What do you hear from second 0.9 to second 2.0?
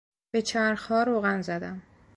روغن زدم.